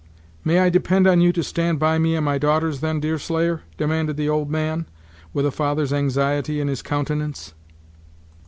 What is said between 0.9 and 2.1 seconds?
on you to stand by